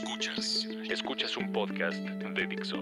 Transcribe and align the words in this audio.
Escuchas. 0.00 0.66
Escuchas 0.90 1.36
un 1.38 1.50
podcast 1.54 1.96
de 1.96 2.46
Dixo. 2.46 2.76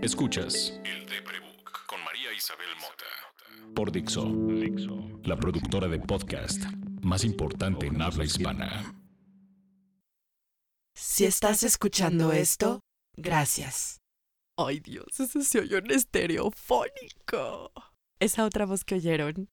Escuchas 0.00 0.80
El 0.86 1.04
de 1.04 1.20
Prebook 1.20 1.86
con 1.86 2.02
María 2.02 2.32
Isabel 2.32 2.68
Mota. 2.80 3.74
por 3.74 3.92
Dixo, 3.92 4.24
Dixo. 4.24 5.20
la 5.24 5.36
productora 5.36 5.86
de 5.86 5.98
podcast 5.98 6.62
más 7.02 7.24
importante 7.24 7.88
en 7.88 8.00
habla 8.00 8.24
hispana. 8.24 8.94
Si 10.94 11.26
estás 11.26 11.62
escuchando 11.62 12.32
esto, 12.32 12.80
gracias. 13.18 14.00
Ay 14.56 14.80
Dios, 14.80 15.20
ese 15.20 15.42
se 15.42 15.60
oyó 15.60 15.76
en 15.76 15.90
estereofónico. 15.90 17.70
Esa 18.18 18.46
otra 18.46 18.64
voz 18.64 18.82
que 18.82 18.94
oyeron 18.94 19.50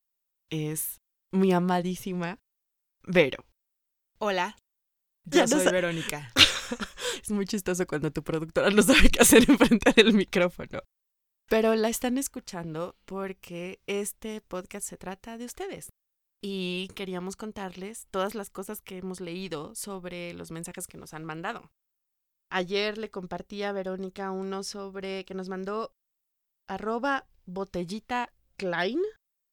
es 0.49 1.01
mi 1.33 1.51
amadísima 1.51 2.39
Vero. 3.05 3.43
Hola, 4.19 4.55
Ya 5.25 5.43
yo 5.43 5.57
no 5.57 5.63
soy 5.63 5.73
Verónica. 5.73 6.31
Es 7.23 7.31
muy 7.31 7.45
chistoso 7.45 7.87
cuando 7.87 8.11
tu 8.11 8.21
productora 8.21 8.69
no 8.69 8.81
sabe 8.81 9.09
qué 9.09 9.21
hacer 9.21 9.45
enfrente 9.49 9.93
del 9.93 10.13
micrófono. 10.13 10.81
Pero 11.47 11.73
la 11.75 11.87
están 11.87 12.17
escuchando 12.17 12.97
porque 13.05 13.79
este 13.87 14.41
podcast 14.41 14.87
se 14.89 14.97
trata 14.97 15.37
de 15.37 15.45
ustedes. 15.45 15.89
Y 16.41 16.89
queríamos 16.95 17.37
contarles 17.37 18.07
todas 18.11 18.35
las 18.35 18.49
cosas 18.49 18.81
que 18.81 18.97
hemos 18.97 19.21
leído 19.21 19.73
sobre 19.73 20.33
los 20.33 20.51
mensajes 20.51 20.85
que 20.85 20.97
nos 20.97 21.13
han 21.13 21.23
mandado. 21.23 21.71
Ayer 22.49 22.97
le 22.97 23.09
compartí 23.09 23.63
a 23.63 23.71
Verónica 23.71 24.31
uno 24.31 24.63
sobre 24.63 25.23
que 25.23 25.33
nos 25.33 25.47
mandó 25.47 25.93
arroba 26.67 27.25
botellita 27.45 28.33
Klein, 28.57 28.99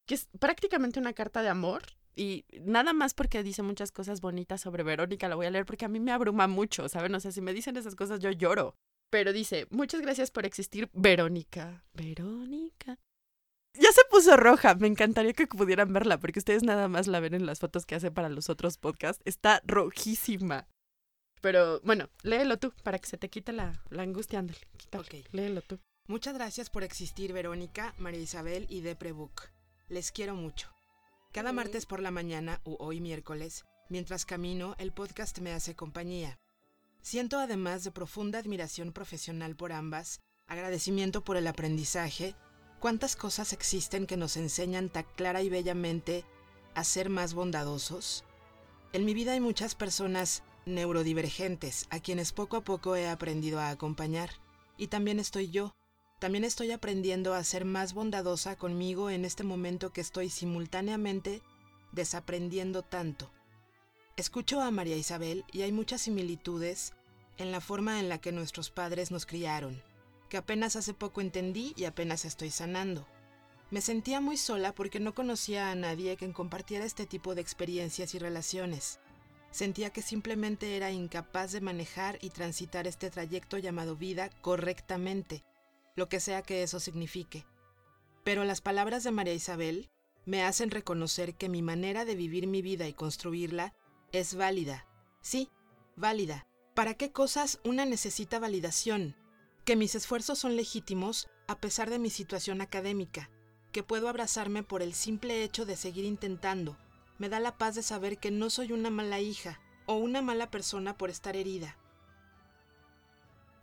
que 0.09 0.17
es 0.17 0.29
prácticamente 0.41 0.99
una 0.99 1.13
carta 1.13 1.43
de 1.43 1.49
amor. 1.51 1.83
Y 2.17 2.45
nada 2.61 2.93
más 2.93 3.15
porque 3.15 3.43
dice 3.43 3.63
muchas 3.63 3.93
cosas 3.93 4.21
bonitas 4.21 4.61
sobre 4.61 4.83
Verónica, 4.83 5.29
la 5.29 5.37
voy 5.37 5.47
a 5.47 5.51
leer 5.51 5.67
porque 5.67 5.85
a 5.85 5.89
mí 5.89 6.01
me 6.01 6.13
abruma 6.13 6.49
mucho, 6.49 6.89
¿saben? 6.89 7.15
O 7.15 7.21
sea, 7.21 7.33
si 7.33 7.41
me 7.41 7.53
dicen 7.53 7.77
esas 7.77 7.95
cosas 7.95 8.21
yo 8.21 8.31
lloro. 8.31 8.75
Pero 9.11 9.33
dice, 9.33 9.67
muchas 9.71 10.01
gracias 10.01 10.31
por 10.31 10.47
existir, 10.47 10.89
Verónica. 10.93 11.85
Verónica. 11.95 12.99
Ya 13.75 13.91
se 13.93 14.03
puso 14.11 14.37
roja, 14.37 14.75
me 14.75 14.89
encantaría 14.89 15.33
que 15.33 15.47
pudieran 15.47 15.93
verla, 15.93 16.19
porque 16.19 16.41
ustedes 16.41 16.63
nada 16.63 16.89
más 16.89 17.07
la 17.07 17.21
ven 17.21 17.35
en 17.35 17.47
las 17.47 17.61
fotos 17.61 17.87
que 17.87 17.95
hace 17.95 18.11
para 18.11 18.29
los 18.29 18.51
otros 18.51 18.79
podcasts. 18.79 19.23
Está 19.25 19.63
rojísima. 19.65 20.67
Pero 21.41 21.81
bueno, 21.83 22.09
léelo 22.23 22.59
tú, 22.59 22.73
para 22.83 22.99
que 22.99 23.07
se 23.07 23.17
te 23.17 23.31
quite 23.31 23.53
la, 23.53 23.81
la 23.91 24.03
angustia, 24.03 24.41
ándale. 24.41 24.61
quítale. 24.77 25.05
Ok. 25.05 25.33
Léelo 25.33 25.63
tú. 25.63 25.79
Muchas 26.09 26.35
gracias 26.35 26.71
por 26.71 26.83
existir, 26.83 27.33
Verónica, 27.33 27.95
María 27.99 28.21
Isabel 28.21 28.67
y 28.69 28.81
Deprebook. 28.81 29.51
Les 29.89 30.11
quiero 30.11 30.35
mucho. 30.35 30.69
Cada 31.33 31.53
martes 31.53 31.87
por 31.87 32.03
la 32.03 32.11
mañana 32.11 32.61
u 32.65 32.75
hoy 32.81 33.01
miércoles, 33.01 33.65
mientras 33.89 34.27
camino, 34.27 34.75
el 34.79 34.93
podcast 34.93 35.39
me 35.39 35.53
hace 35.53 35.77
compañía. 35.77 36.41
Siento 37.03 37.39
además 37.39 37.85
de 37.85 37.93
profunda 37.93 38.41
admiración 38.41 38.93
profesional 38.93 39.55
por 39.55 39.71
ambas, 39.71 40.19
agradecimiento 40.49 41.23
por 41.23 41.37
el 41.37 41.47
aprendizaje, 41.47 42.35
cuántas 42.81 43.15
cosas 43.15 43.53
existen 43.53 44.09
que 44.09 44.17
nos 44.17 44.37
enseñan 44.37 44.89
tan 44.89 45.07
clara 45.15 45.41
y 45.41 45.49
bellamente 45.49 46.25
a 46.75 46.83
ser 46.83 47.11
más 47.11 47.33
bondadosos. 47.33 48.25
En 48.93 49.05
mi 49.05 49.15
vida 49.15 49.31
hay 49.31 49.41
muchas 49.41 49.77
personas 49.77 50.43
neurodivergentes 50.67 51.87
a 51.91 52.01
quienes 52.01 52.33
poco 52.33 52.57
a 52.57 52.65
poco 52.65 52.97
he 52.97 53.09
aprendido 53.09 53.61
a 53.61 53.71
acompañar. 53.71 54.31
Y 54.77 54.89
también 54.89 55.21
estoy 55.21 55.49
yo. 55.49 55.77
También 56.21 56.45
estoy 56.45 56.71
aprendiendo 56.71 57.33
a 57.33 57.43
ser 57.43 57.65
más 57.65 57.95
bondadosa 57.95 58.55
conmigo 58.55 59.09
en 59.09 59.25
este 59.25 59.43
momento 59.43 59.91
que 59.91 60.03
estoy 60.03 60.29
simultáneamente 60.29 61.41
desaprendiendo 61.93 62.83
tanto. 62.83 63.31
Escucho 64.19 64.61
a 64.61 64.71
María 64.71 64.99
Isabel 64.99 65.47
y 65.51 65.63
hay 65.63 65.73
muchas 65.73 66.03
similitudes 66.03 66.93
en 67.39 67.51
la 67.51 67.63
forma 67.63 68.01
en 68.01 68.11
la 68.11 68.19
que 68.19 68.33
nuestros 68.33 68.69
padres 68.69 69.11
nos 69.11 69.25
criaron, 69.25 69.83
que 70.29 70.37
apenas 70.37 70.77
hace 70.77 70.93
poco 70.93 71.23
entendí 71.23 71.73
y 71.75 71.87
apenas 71.87 72.27
estoy 72.27 72.51
sanando. 72.51 73.07
Me 73.71 73.81
sentía 73.81 74.21
muy 74.21 74.37
sola 74.37 74.75
porque 74.75 75.01
no 75.01 75.15
conocía 75.15 75.71
a 75.71 75.75
nadie 75.75 76.19
que 76.19 76.31
compartiera 76.35 76.85
este 76.85 77.07
tipo 77.07 77.35
de 77.35 77.41
experiencias 77.41 78.15
y 78.15 78.19
relaciones. 78.19 79.01
Sentía 79.53 79.89
que 79.89 80.03
simplemente 80.03 80.77
era 80.77 80.91
incapaz 80.91 81.53
de 81.53 81.63
manejar 81.63 82.19
y 82.21 82.29
transitar 82.29 82.87
este 82.87 83.09
trayecto 83.09 83.57
llamado 83.57 83.97
vida 83.97 84.29
correctamente, 84.43 85.45
lo 85.97 86.09
que 86.09 86.21
sea 86.21 86.43
que 86.43 86.63
eso 86.63 86.81
signifique. 86.81 87.47
Pero 88.25 88.45
las 88.45 88.61
palabras 88.61 89.05
de 89.05 89.11
María 89.11 89.35
Isabel 89.35 89.91
me 90.27 90.43
hacen 90.43 90.71
reconocer 90.71 91.35
que 91.35 91.49
mi 91.49 91.63
manera 91.63 92.05
de 92.05 92.15
vivir 92.15 92.47
mi 92.47 92.63
vida 92.63 92.87
y 92.87 92.93
construirla 92.93 93.75
es 94.13 94.35
válida. 94.35 94.87
Sí, 95.23 95.51
válida. 95.97 96.47
¿Para 96.75 96.95
qué 96.95 97.13
cosas 97.13 97.61
una 97.65 97.85
necesita 97.85 98.39
validación? 98.39 99.17
Que 99.65 99.77
mis 99.77 99.95
esfuerzos 99.95 100.39
son 100.39 100.57
legítimos 100.57 101.29
a 101.47 101.61
pesar 101.61 101.91
de 101.91 101.99
mi 101.99 102.11
situación 102.11 102.61
académica, 102.61 103.31
que 103.73 103.83
puedo 103.83 104.09
abrazarme 104.09 104.63
por 104.63 104.83
el 104.83 104.95
simple 104.95 105.43
hecho 105.43 105.67
de 105.67 105.77
seguir 105.77 106.05
intentando. 106.05 106.77
Me 107.19 107.29
da 107.29 107.41
la 107.41 107.59
paz 107.59 107.75
de 107.75 107.83
saber 107.83 108.19
que 108.19 108.31
no 108.31 108.51
soy 108.51 108.73
una 108.73 108.91
mala 108.91 109.21
hija 109.21 109.61
o 109.87 109.97
una 109.97 110.23
mala 110.23 110.51
persona 110.51 110.97
por 110.97 111.11
estar 111.11 111.37
herida. 111.37 111.77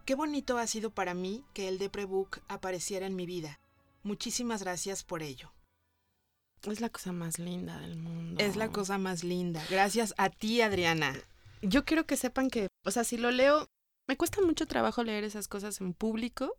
Qué 0.07 0.15
bonito 0.15 0.57
ha 0.57 0.65
sido 0.67 0.89
para 0.89 1.13
mí 1.13 1.43
que 1.53 1.67
el 1.67 1.79
Deprebook 1.79 2.39
apareciera 2.47 3.05
en 3.05 3.17
mi 3.17 3.25
vida. 3.25 3.59
Muchísimas 4.03 4.63
gracias 4.63 5.03
por 5.03 5.21
ello. 5.21 5.51
Es 6.63 6.79
la 6.79 6.87
cosa 6.87 7.11
más 7.11 7.39
linda 7.39 7.77
del 7.81 7.97
mundo. 7.97 8.41
Es 8.41 8.55
la 8.55 8.69
cosa 8.69 8.97
más 8.97 9.25
linda. 9.25 9.61
Gracias 9.69 10.13
a 10.17 10.29
ti, 10.29 10.61
Adriana. 10.61 11.13
Yo 11.61 11.83
quiero 11.83 12.05
que 12.05 12.15
sepan 12.15 12.49
que, 12.49 12.69
o 12.85 12.91
sea, 12.91 13.03
si 13.03 13.17
lo 13.17 13.31
leo, 13.31 13.67
me 14.07 14.15
cuesta 14.15 14.39
mucho 14.41 14.65
trabajo 14.65 15.03
leer 15.03 15.25
esas 15.25 15.49
cosas 15.49 15.81
en 15.81 15.93
público 15.93 16.55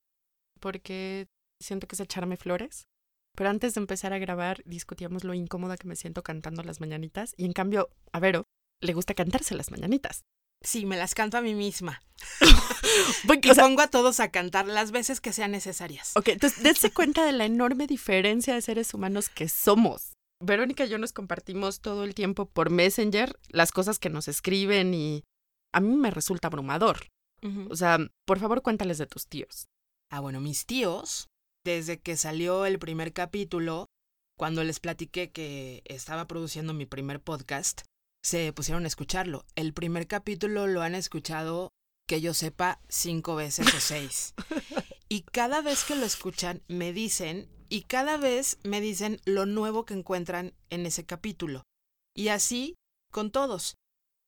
porque 0.61 1.27
siento 1.59 1.89
que 1.89 1.97
es 1.97 2.01
echarme 2.01 2.37
flores. 2.37 2.87
Pero 3.35 3.49
antes 3.49 3.73
de 3.73 3.81
empezar 3.81 4.13
a 4.13 4.19
grabar, 4.19 4.63
discutíamos 4.67 5.25
lo 5.25 5.33
incómoda 5.33 5.79
que 5.79 5.89
me 5.89 5.97
siento 5.97 6.23
cantando 6.23 6.63
las 6.65 6.83
mañanitas 6.83 7.33
y 7.39 7.47
en 7.47 7.55
cambio, 7.55 7.89
a 8.13 8.21
Vero 8.21 8.45
le 8.83 8.93
gusta 8.93 9.15
cantarse 9.15 9.55
las 9.55 9.71
mañanitas. 9.71 10.21
Sí, 10.61 10.85
me 10.85 10.99
las 10.99 11.15
canto 11.15 11.39
a 11.39 11.41
mí 11.41 11.55
misma. 11.55 12.03
Porque, 13.27 13.49
Y 13.49 13.51
o 13.51 13.55
sea, 13.55 13.65
pongo 13.65 13.81
a 13.83 13.89
todos 13.89 14.21
a 14.21 14.31
cantar 14.31 14.67
las 14.67 14.91
veces 14.91 15.21
que 15.21 15.33
sean 15.33 15.51
necesarias. 15.53 16.13
ok, 16.17 16.29
entonces 16.29 16.63
dense 16.63 16.91
cuenta 16.93 17.25
de 17.25 17.33
la 17.33 17.45
enorme 17.45 17.87
diferencia 17.87 18.55
de 18.55 18.63
seres 18.63 18.95
humanos 18.95 19.29
que 19.29 19.49
somos. 19.49 20.15
Verónica 20.41 20.85
y 20.85 20.89
yo 20.89 20.99
nos 20.99 21.13
compartimos 21.13 21.81
todo 21.81 22.05
el 22.05 22.15
tiempo 22.15 22.47
por 22.47 22.71
Messenger 22.71 23.39
las 23.49 23.73
cosas 23.73 23.99
que 23.99 24.09
nos 24.11 24.29
escriben 24.29 24.95
y 24.95 25.25
a 25.75 25.81
mí 25.81 25.97
me 25.97 26.11
resulta 26.11 26.49
abrumador. 26.49 27.09
O 27.71 27.77
sea, 27.77 27.99
por 28.27 28.39
favor, 28.41 28.63
cuéntales 28.63 28.99
de 28.99 29.07
tus 29.07 29.27
tíos. 29.29 29.67
Ah, 30.11 30.21
bueno, 30.21 30.41
mis 30.41 30.67
tíos, 30.67 31.29
desde 31.65 32.01
que 32.01 32.17
salió 32.17 32.67
el 32.67 32.79
primer 32.81 33.13
capítulo, 33.13 33.87
cuando 34.37 34.65
les 34.65 34.81
platiqué 34.81 35.31
que 35.31 35.83
estaba 35.85 36.27
produciendo 36.27 36.73
mi 36.75 36.87
primer 36.87 37.21
podcast, 37.21 37.83
se 38.25 38.53
pusieron 38.53 38.85
a 38.85 38.89
escucharlo. 38.89 39.45
El 39.55 39.73
primer 39.73 40.07
capítulo 40.09 40.67
lo 40.67 40.83
han 40.83 40.95
escuchado, 40.97 41.71
que 42.09 42.21
yo 42.21 42.35
sepa, 42.35 42.81
cinco 42.89 43.37
veces 43.37 43.73
o 43.73 43.81
seis. 43.81 44.35
Y 45.09 45.23
cada 45.23 45.61
vez 45.61 45.85
que 45.85 45.95
lo 45.95 46.05
escuchan, 46.05 46.63
me 46.67 46.93
dicen, 46.93 47.49
y 47.69 47.83
cada 47.83 48.17
vez 48.17 48.59
me 48.65 48.81
dicen 48.81 49.21
lo 49.25 49.47
nuevo 49.47 49.85
que 49.85 49.95
encuentran 49.95 50.55
en 50.71 50.87
ese 50.87 51.07
capítulo. 51.07 51.63
Y 52.17 52.29
así 52.29 52.75
con 53.13 53.31
todos. 53.31 53.77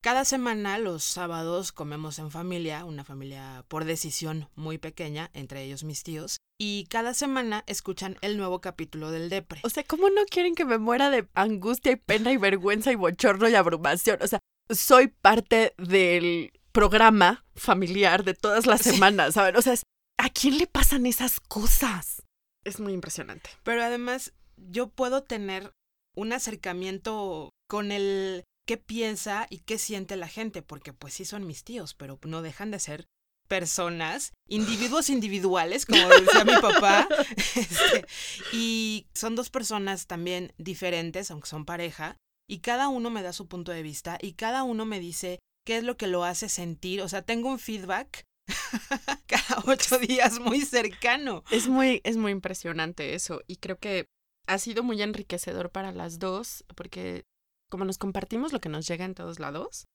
Cada 0.03 0.25
semana, 0.25 0.79
los 0.79 1.05
sábados, 1.05 1.73
comemos 1.73 2.19
en 2.19 2.31
familia, 2.31 2.85
una 2.85 3.05
familia 3.05 3.65
por 3.69 3.85
decisión 3.85 4.49
muy 4.55 4.79
pequeña, 4.79 5.31
entre 5.35 5.62
ellos 5.62 5.85
mis 5.85 6.03
tíos, 6.03 6.39
y 6.59 6.87
cada 6.89 7.12
semana 7.12 7.65
escuchan 7.67 8.17
el 8.21 8.37
nuevo 8.37 8.61
capítulo 8.61 9.11
del 9.11 9.29
Depre. 9.29 9.61
O 9.65 9.69
sea, 9.69 9.85
¿cómo 9.85 10.09
no 10.09 10.25
quieren 10.25 10.55
que 10.55 10.65
me 10.65 10.79
muera 10.79 11.11
de 11.11 11.29
angustia 11.35 11.93
y 11.93 11.97
pena 11.97 12.33
y 12.33 12.39
vergüenza 12.39 12.93
y 12.93 12.97
bochorno 12.97 13.49
y 13.49 13.55
abrumación? 13.55 14.19
O 14.23 14.27
sea, 14.27 14.39
soy 14.71 15.09
parte 15.09 15.75
del 15.77 16.53
programa 16.72 17.44
familiar 17.55 18.25
de 18.25 18.34
todas 18.34 18.67
las 18.67 18.81
semanas, 18.82 19.34
¿saben? 19.34 19.56
O 19.56 19.62
sea, 19.62 19.72
es- 19.75 19.82
¿a 20.19 20.28
quién 20.31 20.58
le 20.58 20.67
pasan 20.67 21.06
esas 21.06 21.40
cosas? 21.40 22.22
Es 22.64 22.78
muy 22.81 22.93
impresionante. 22.93 23.50
Pero 23.62 23.82
además, 23.82 24.32
yo 24.56 24.88
puedo 24.88 25.22
tener 25.22 25.72
un 26.17 26.32
acercamiento 26.32 27.50
con 27.69 27.93
el 27.93 28.44
qué 28.67 28.76
piensa 28.76 29.46
y 29.50 29.58
qué 29.61 29.78
siente 29.78 30.17
la 30.17 30.28
gente, 30.28 30.62
porque 30.62 30.93
pues 30.93 31.14
sí 31.14 31.25
son 31.25 31.46
mis 31.46 31.64
tíos, 31.64 31.94
pero 31.94 32.19
no 32.25 32.43
dejan 32.43 32.70
de 32.70 32.78
ser 32.81 33.06
personas, 33.49 34.32
individuos 34.49 35.11
individuales, 35.11 35.84
como 35.87 36.08
decía 36.08 36.44
mi 36.44 36.55
papá, 36.61 37.08
este, 37.56 38.06
y 38.52 39.06
son 39.12 39.34
dos 39.34 39.50
personas 39.50 40.06
también 40.06 40.52
diferentes, 40.56 41.31
aunque 41.32 41.49
son 41.49 41.64
pareja, 41.64 42.16
y 42.49 42.61
cada 42.61 42.88
uno 42.88 43.11
me 43.11 43.23
da 43.23 43.32
su 43.32 43.49
punto 43.49 43.73
de 43.73 43.82
vista 43.82 44.19
y 44.20 44.34
cada 44.34 44.62
uno 44.62 44.84
me 44.87 45.00
dice 45.00 45.40
qué 45.65 45.79
es 45.79 45.85
lo 45.85 45.97
que 45.97 46.07
lo 46.07 46.25
hace 46.25 46.49
sentir, 46.49 47.03
o 47.03 47.09
sea, 47.09 47.23
tengo 47.23 47.49
un 47.49 47.59
feedback 47.59 48.27
cada 49.27 49.62
ocho 49.67 49.99
días 49.99 50.41
muy 50.41 50.62
cercano. 50.62 51.45
Es 51.51 51.69
muy, 51.69 52.01
es 52.05 52.17
muy 52.17 52.33
impresionante 52.33 53.15
eso 53.15 53.43
y 53.47 53.57
creo 53.57 53.79
que 53.79 54.07
ha 54.47 54.59
sido 54.59 54.83
muy 54.83 55.01
enriquecedor 55.03 55.71
para 55.71 55.93
las 55.93 56.19
dos 56.19 56.65
porque 56.75 57.25
como 57.69 57.85
nos 57.85 57.99
compartimos 57.99 58.53
lo 58.53 58.61
que 58.61 58.69
nos 58.69 58.87
llega 58.87 59.05
en 59.05 59.15
todos 59.15 59.39
lados, 59.39 59.87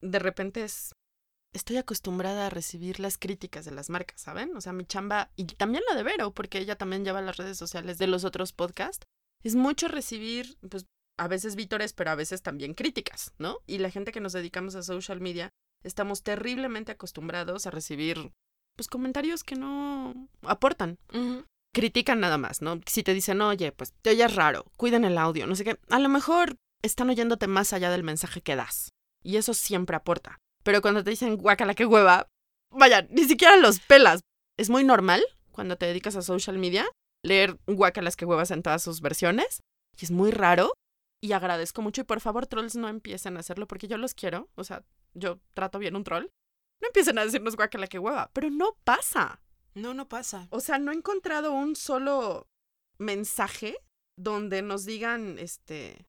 de 0.00 0.18
repente 0.18 0.64
es 0.64 0.92
estoy 1.52 1.76
acostumbrada 1.78 2.46
a 2.46 2.50
recibir 2.50 3.00
las 3.00 3.18
críticas 3.18 3.64
de 3.64 3.72
las 3.72 3.90
marcas, 3.90 4.20
¿saben? 4.20 4.56
O 4.56 4.60
sea, 4.60 4.72
mi 4.72 4.84
chamba, 4.84 5.30
y 5.36 5.44
también 5.46 5.82
la 5.88 5.96
de 5.96 6.02
Vero, 6.02 6.32
porque 6.32 6.58
ella 6.58 6.76
también 6.76 7.04
lleva 7.04 7.20
las 7.20 7.36
redes 7.36 7.58
sociales 7.58 7.98
de 7.98 8.06
los 8.06 8.24
otros 8.24 8.52
podcasts, 8.52 9.06
es 9.42 9.56
mucho 9.56 9.88
recibir, 9.88 10.58
pues, 10.68 10.86
a 11.20 11.28
veces 11.28 11.54
vítores, 11.54 11.92
pero 11.92 12.10
a 12.10 12.14
veces 12.14 12.40
también 12.40 12.72
críticas, 12.72 13.34
¿no? 13.38 13.58
Y 13.66 13.76
la 13.76 13.90
gente 13.90 14.10
que 14.10 14.20
nos 14.20 14.32
dedicamos 14.32 14.74
a 14.74 14.82
social 14.82 15.20
media, 15.20 15.50
estamos 15.84 16.22
terriblemente 16.22 16.92
acostumbrados 16.92 17.66
a 17.66 17.70
recibir, 17.70 18.32
pues, 18.74 18.88
comentarios 18.88 19.44
que 19.44 19.54
no 19.54 20.14
aportan. 20.40 20.98
Critican 21.74 22.20
nada 22.20 22.38
más, 22.38 22.62
¿no? 22.62 22.80
Si 22.86 23.02
te 23.02 23.12
dicen, 23.12 23.42
oye, 23.42 23.70
pues, 23.70 23.92
te 24.00 24.10
oyes 24.10 24.34
raro, 24.34 24.64
cuiden 24.78 25.04
el 25.04 25.18
audio, 25.18 25.46
no 25.46 25.54
sé 25.56 25.64
qué, 25.64 25.78
a 25.90 25.98
lo 25.98 26.08
mejor 26.08 26.56
están 26.82 27.10
oyéndote 27.10 27.46
más 27.46 27.74
allá 27.74 27.90
del 27.90 28.02
mensaje 28.02 28.40
que 28.40 28.56
das. 28.56 28.88
Y 29.22 29.36
eso 29.36 29.52
siempre 29.52 29.96
aporta. 29.96 30.38
Pero 30.64 30.80
cuando 30.80 31.04
te 31.04 31.10
dicen 31.10 31.36
guacala, 31.36 31.74
qué 31.74 31.84
hueva, 31.84 32.28
vaya, 32.70 33.06
ni 33.10 33.24
siquiera 33.24 33.58
los 33.58 33.78
pelas. 33.80 34.22
Es 34.58 34.70
muy 34.70 34.84
normal 34.84 35.22
cuando 35.52 35.76
te 35.76 35.84
dedicas 35.84 36.16
a 36.16 36.22
social 36.22 36.56
media 36.56 36.86
leer 37.22 37.58
guacalas 37.66 38.16
que 38.16 38.24
huevas 38.24 38.50
en 38.50 38.62
todas 38.62 38.82
sus 38.82 39.02
versiones. 39.02 39.60
Y 40.00 40.06
es 40.06 40.10
muy 40.10 40.30
raro. 40.30 40.72
Y 41.22 41.32
agradezco 41.32 41.82
mucho. 41.82 42.00
Y 42.02 42.04
por 42.04 42.20
favor, 42.20 42.46
trolls, 42.46 42.76
no 42.76 42.88
empiecen 42.88 43.36
a 43.36 43.40
hacerlo 43.40 43.66
porque 43.66 43.88
yo 43.88 43.98
los 43.98 44.14
quiero. 44.14 44.48
O 44.54 44.64
sea, 44.64 44.84
yo 45.14 45.40
trato 45.54 45.78
bien 45.78 45.96
un 45.96 46.04
troll. 46.04 46.30
No 46.80 46.88
empiecen 46.88 47.18
a 47.18 47.24
decirnos 47.24 47.56
guacala 47.56 47.86
que 47.86 47.98
hueva. 47.98 48.30
Pero 48.32 48.50
no 48.50 48.76
pasa. 48.84 49.40
No, 49.74 49.94
no 49.94 50.08
pasa. 50.08 50.48
O 50.50 50.60
sea, 50.60 50.78
no 50.78 50.92
he 50.92 50.94
encontrado 50.94 51.52
un 51.52 51.76
solo 51.76 52.48
mensaje 52.98 53.76
donde 54.16 54.62
nos 54.62 54.84
digan, 54.84 55.38
este, 55.38 56.06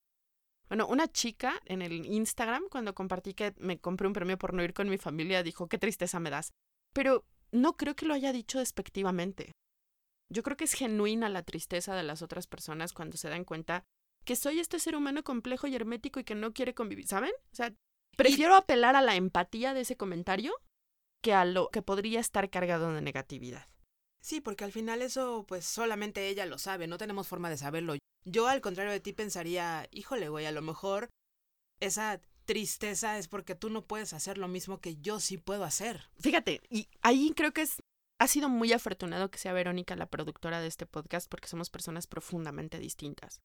bueno, 0.68 0.88
una 0.88 1.08
chica 1.12 1.62
en 1.66 1.82
el 1.82 2.06
Instagram, 2.06 2.64
cuando 2.70 2.96
compartí 2.96 3.34
que 3.34 3.54
me 3.58 3.80
compré 3.80 4.08
un 4.08 4.14
premio 4.14 4.38
por 4.38 4.54
no 4.54 4.64
ir 4.64 4.74
con 4.74 4.90
mi 4.90 4.98
familia, 4.98 5.44
dijo, 5.44 5.68
qué 5.68 5.78
tristeza 5.78 6.20
me 6.20 6.30
das. 6.30 6.52
Pero 6.94 7.26
no 7.52 7.76
creo 7.78 7.96
que 7.96 8.06
lo 8.06 8.14
haya 8.14 8.34
dicho 8.34 8.60
despectivamente. 8.60 9.52
Yo 10.30 10.44
creo 10.44 10.56
que 10.56 10.64
es 10.64 10.74
genuina 10.74 11.28
la 11.30 11.44
tristeza 11.44 11.94
de 11.94 12.04
las 12.04 12.22
otras 12.22 12.48
personas 12.48 12.94
cuando 12.94 13.18
se 13.18 13.30
dan 13.30 13.44
cuenta 13.44 13.84
que 14.26 14.36
soy 14.36 14.60
este 14.60 14.80
ser 14.80 14.96
humano 14.96 15.24
complejo 15.24 15.68
y 15.68 15.76
hermético 15.76 16.20
y 16.20 16.24
que 16.24 16.36
no 16.36 16.54
quiere 16.54 16.74
convivir, 16.74 17.08
¿saben? 17.08 17.32
O 17.52 17.56
sea, 17.56 17.74
prefiero 18.16 18.56
apelar 18.56 18.96
a 18.96 19.02
la 19.02 19.16
empatía 19.16 19.74
de 19.74 19.82
ese 19.82 19.98
comentario 19.98 20.54
que 21.24 21.34
a 21.34 21.46
lo 21.46 21.70
que 21.70 21.82
podría 21.82 22.20
estar 22.20 22.50
cargado 22.50 22.94
de 22.94 23.02
negatividad. 23.02 23.68
Sí, 24.22 24.40
porque 24.40 24.64
al 24.64 24.72
final 24.72 25.02
eso, 25.02 25.46
pues 25.48 25.66
solamente 25.66 26.28
ella 26.28 26.46
lo 26.46 26.58
sabe, 26.58 26.88
no 26.88 26.98
tenemos 26.98 27.28
forma 27.28 27.50
de 27.50 27.58
saberlo. 27.58 27.96
Yo, 28.24 28.48
al 28.48 28.62
contrario 28.62 28.92
de 28.92 29.00
ti, 29.00 29.14
pensaría, 29.14 29.88
híjole, 29.92 30.30
güey, 30.30 30.46
a 30.46 30.52
lo 30.52 30.62
mejor 30.62 31.10
esa 31.80 32.22
tristeza 32.46 33.18
es 33.18 33.28
porque 33.28 33.56
tú 33.56 33.70
no 33.70 33.86
puedes 33.86 34.14
hacer 34.14 34.38
lo 34.38 34.48
mismo 34.48 34.80
que 34.80 34.98
yo 34.98 35.20
sí 35.20 35.38
puedo 35.38 35.64
hacer. 35.64 36.10
Fíjate, 36.20 36.62
y 36.70 36.88
ahí 37.02 37.34
creo 37.36 37.52
que 37.52 37.62
es, 37.62 37.82
ha 38.20 38.28
sido 38.28 38.50
muy 38.50 38.74
afortunado 38.74 39.32
que 39.32 39.40
sea 39.40 39.54
Verónica 39.54 39.96
la 39.96 40.10
productora 40.10 40.60
de 40.62 40.68
este 40.68 40.86
podcast 40.86 41.30
porque 41.30 41.48
somos 41.48 41.72
personas 41.72 42.06
profundamente 42.06 42.78
distintas. 42.78 43.40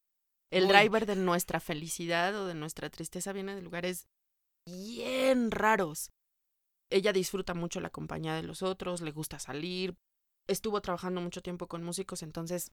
El 0.51 0.69
driver 0.69 1.07
de 1.07 1.17
nuestra 1.17 1.61
felicidad 1.61 2.35
o 2.37 2.47
de 2.47 2.55
nuestra 2.55 2.89
tristeza 2.91 3.33
viene 3.33 3.55
de 3.55 3.63
lugares 3.63 4.07
bien 4.67 5.51
raros. 5.51 6.11
Ella 6.91 7.13
disfruta 7.13 7.55
mucho 7.55 7.81
la 7.81 7.91
compañía 7.91 8.35
de 8.35 8.43
los 8.43 8.63
otros, 8.63 9.01
le 9.01 9.11
gusta 9.11 9.39
salir, 9.39 9.97
estuvo 10.47 10.81
trabajando 10.81 11.21
mucho 11.21 11.43
tiempo 11.43 11.67
con 11.67 11.83
músicos, 11.83 12.23
entonces 12.23 12.71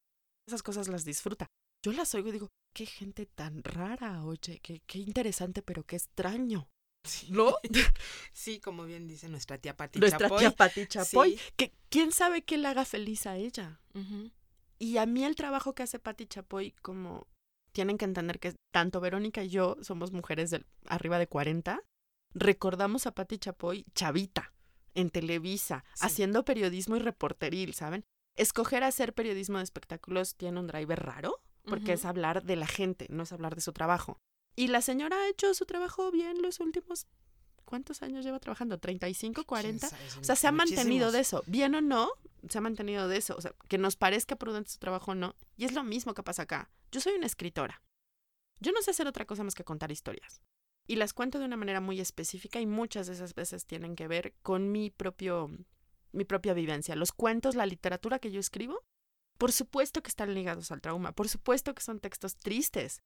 esas 0.48 0.62
cosas 0.62 0.88
las 0.88 1.04
disfruta. 1.04 1.48
Yo 1.84 1.92
las 1.94 2.14
oigo 2.14 2.30
y 2.30 2.34
digo, 2.34 2.50
qué 2.74 2.86
gente 2.86 3.26
tan 3.26 3.64
rara, 3.64 4.24
oye, 4.24 4.60
qué, 4.62 4.82
qué 4.86 5.00
interesante, 5.00 5.62
pero 5.62 5.84
qué 5.84 5.96
extraño. 5.96 6.70
¿No? 7.30 7.56
Sí, 8.34 8.60
como 8.60 8.86
bien 8.86 9.08
dice 9.08 9.30
nuestra 9.30 9.58
tía 9.58 9.76
Pati 9.76 10.00
Nuestra 10.00 10.30
tía 10.38 10.52
Pati 10.52 10.88
Chapoy. 10.88 11.40
Que, 11.56 11.74
¿Quién 11.90 12.12
sabe 12.12 12.44
qué 12.44 12.58
le 12.58 12.68
haga 12.68 12.86
feliz 12.86 13.26
a 13.26 13.36
ella? 13.36 13.82
Y 14.80 14.98
a 14.98 15.06
mí 15.06 15.24
el 15.24 15.36
trabajo 15.36 15.76
que 15.76 15.84
hace 15.84 16.00
Pati 16.00 16.28
Chapoy, 16.28 16.72
como 16.82 17.28
tienen 17.74 17.98
que 17.98 18.06
entender 18.06 18.40
que 18.40 18.56
tanto 18.72 19.02
Verónica 19.02 19.44
y 19.44 19.50
yo 19.50 19.76
somos 19.82 20.12
mujeres 20.12 20.52
de 20.52 20.66
arriba 20.88 21.20
de 21.20 21.28
40, 21.28 21.82
recordamos 22.34 23.06
a 23.06 23.14
Pati 23.14 23.38
Chapoy 23.38 23.86
chavita 23.94 24.54
en 24.96 25.10
Televisa, 25.10 25.84
haciendo 26.00 26.46
periodismo 26.46 26.96
y 26.96 27.00
reporteril, 27.00 27.74
¿saben? 27.74 28.06
Escoger 28.36 28.84
hacer 28.84 29.14
periodismo 29.14 29.58
de 29.58 29.64
espectáculos 29.64 30.36
tiene 30.36 30.60
un 30.60 30.68
driver 30.68 31.04
raro, 31.04 31.42
porque 31.66 31.94
es 31.94 32.06
hablar 32.06 32.44
de 32.44 32.56
la 32.56 32.68
gente, 32.68 33.08
no 33.10 33.24
es 33.24 33.32
hablar 33.32 33.56
de 33.56 33.62
su 33.62 33.74
trabajo. 33.74 34.18
Y 34.56 34.68
la 34.68 34.82
señora 34.82 35.18
ha 35.18 35.30
hecho 35.30 35.54
su 35.54 35.66
trabajo 35.66 36.12
bien 36.12 36.42
los 36.42 36.60
últimos 36.60 37.08
¿cuántos 37.66 38.04
años 38.04 38.24
lleva 38.24 38.40
trabajando? 38.40 38.80
¿35, 38.80 39.46
40? 39.46 39.90
O 40.20 40.24
sea, 40.24 40.36
se 40.36 40.48
ha 40.48 40.52
mantenido 40.52 41.12
de 41.12 41.22
eso. 41.22 41.44
Bien 41.48 41.74
o 41.74 41.82
no, 41.82 42.12
se 42.50 42.58
ha 42.58 42.62
mantenido 42.62 43.08
de 43.08 43.18
eso. 43.18 43.36
O 43.36 43.42
sea, 43.42 43.54
que 43.68 43.78
nos 43.78 43.96
parezca 43.96 44.36
prudente 44.36 44.72
su 44.72 44.80
trabajo 44.80 45.12
o 45.12 45.16
no. 45.16 45.36
Y 45.56 45.66
es 45.66 45.74
lo 45.74 45.84
mismo 45.84 46.14
que 46.14 46.24
pasa 46.24 46.44
acá. 46.44 46.70
Yo 46.92 47.00
soy 47.00 47.14
una 47.14 47.26
escritora. 47.26 47.82
Yo 48.60 48.72
no 48.72 48.82
sé 48.82 48.92
hacer 48.92 49.08
otra 49.08 49.26
cosa 49.26 49.44
más 49.44 49.56
que 49.56 49.64
contar 49.64 49.92
historias. 49.92 50.42
Y 50.86 50.98
las 50.98 51.14
cuento 51.14 51.40
de 51.40 51.46
una 51.46 51.58
manera 51.58 51.80
muy 51.80 52.00
específica 52.00 52.60
y 52.60 52.66
muchas 52.66 53.08
de 53.08 53.14
esas 53.14 53.34
veces 53.36 53.66
tienen 53.66 53.96
que 53.96 54.08
ver 54.08 54.36
con 54.42 54.72
mi 54.72 54.90
propio 54.90 55.50
mi 56.14 56.26
propia 56.26 56.54
vivencia. 56.54 56.96
Los 56.96 57.12
cuentos, 57.12 57.56
la 57.56 57.66
literatura 57.66 58.20
que 58.20 58.32
yo 58.32 58.40
escribo, 58.40 58.84
por 59.38 59.52
supuesto 59.52 60.02
que 60.02 60.10
están 60.10 60.34
ligados 60.34 60.72
al 60.72 60.82
trauma, 60.82 61.12
por 61.12 61.28
supuesto 61.28 61.74
que 61.74 61.82
son 61.82 62.00
textos 62.00 62.38
tristes. 62.38 63.02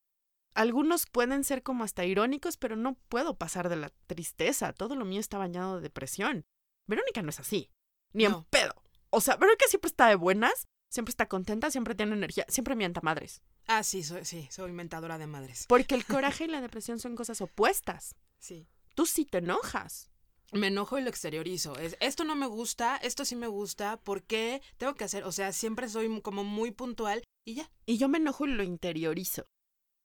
Algunos 0.54 1.06
pueden 1.06 1.44
ser 1.44 1.62
como 1.62 1.84
hasta 1.84 2.04
irónicos, 2.04 2.56
pero 2.56 2.76
no 2.76 2.94
puedo 3.08 3.36
pasar 3.36 3.68
de 3.68 3.76
la 3.76 3.90
tristeza. 4.06 4.72
Todo 4.72 4.94
lo 4.94 5.04
mío 5.04 5.20
está 5.20 5.38
bañado 5.38 5.76
de 5.76 5.82
depresión. 5.82 6.44
Verónica 6.86 7.22
no 7.22 7.30
es 7.30 7.40
así. 7.40 7.70
Ni 8.12 8.24
en 8.24 8.44
pedo. 8.44 8.74
O 9.10 9.20
sea, 9.20 9.36
Verónica 9.36 9.66
siempre 9.68 9.88
está 9.88 10.08
de 10.08 10.16
buenas, 10.16 10.66
siempre 10.90 11.10
está 11.10 11.26
contenta, 11.28 11.70
siempre 11.70 11.94
tiene 11.94 12.14
energía, 12.14 12.44
siempre 12.48 12.76
mienta 12.76 13.00
madres. 13.02 13.42
Ah, 13.66 13.82
sí, 13.82 14.02
soy, 14.02 14.24
sí, 14.24 14.48
soy 14.50 14.72
mentadora 14.72 15.18
de 15.18 15.26
madres. 15.26 15.66
Porque 15.68 15.94
el 15.94 16.04
coraje 16.06 16.44
y 16.44 16.48
la 16.48 16.60
depresión 16.60 16.98
son 16.98 17.16
cosas 17.16 17.40
opuestas. 17.40 18.14
Sí. 18.38 18.66
Tú 18.94 19.06
sí 19.06 19.24
te 19.24 19.38
enojas. 19.38 20.10
Me 20.52 20.68
enojo 20.68 20.98
y 20.98 21.02
lo 21.02 21.10
exteriorizo. 21.10 21.76
Es, 21.78 21.96
esto 22.00 22.24
no 22.24 22.34
me 22.34 22.46
gusta, 22.46 22.96
esto 22.96 23.24
sí 23.24 23.36
me 23.36 23.46
gusta, 23.46 23.98
¿por 23.98 24.22
qué 24.22 24.62
tengo 24.78 24.94
que 24.94 25.04
hacer? 25.04 25.24
O 25.24 25.32
sea, 25.32 25.52
siempre 25.52 25.88
soy 25.88 26.22
como 26.22 26.42
muy 26.42 26.70
puntual 26.70 27.22
y 27.44 27.54
ya. 27.54 27.70
Y 27.84 27.98
yo 27.98 28.08
me 28.08 28.18
enojo 28.18 28.46
y 28.46 28.52
lo 28.52 28.62
interiorizo. 28.62 29.46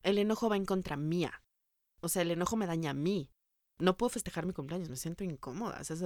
El 0.02 0.18
enojo 0.18 0.50
va 0.50 0.56
en 0.56 0.66
contra 0.66 0.96
mía. 0.96 1.42
O 2.00 2.08
sea, 2.08 2.22
el 2.22 2.30
enojo 2.30 2.56
me 2.56 2.66
daña 2.66 2.90
a 2.90 2.94
mí. 2.94 3.30
No 3.78 3.96
puedo 3.96 4.10
festejar 4.10 4.44
mi 4.44 4.52
cumpleaños, 4.52 4.90
me 4.90 4.96
siento 4.96 5.24
incómoda. 5.24 5.78
O 5.80 5.84
sea, 5.84 5.96